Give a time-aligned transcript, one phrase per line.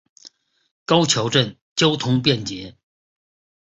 [0.83, 2.75] 高桥镇交通便捷。